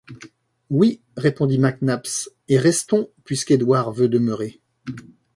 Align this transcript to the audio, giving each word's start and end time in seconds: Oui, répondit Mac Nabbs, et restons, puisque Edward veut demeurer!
Oui, 0.71 0.99
répondit 1.15 1.59
Mac 1.59 1.83
Nabbs, 1.83 2.29
et 2.47 2.57
restons, 2.57 3.11
puisque 3.23 3.51
Edward 3.51 3.95
veut 3.95 4.09
demeurer! 4.09 4.59